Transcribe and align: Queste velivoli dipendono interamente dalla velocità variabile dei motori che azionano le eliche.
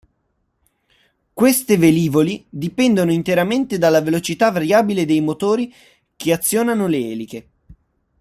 Queste 1.31 1.77
velivoli 1.77 2.43
dipendono 2.49 3.11
interamente 3.11 3.77
dalla 3.77 4.01
velocità 4.01 4.49
variabile 4.49 5.05
dei 5.05 5.21
motori 5.21 5.71
che 6.15 6.33
azionano 6.33 6.87
le 6.87 6.97
eliche. 7.11 7.47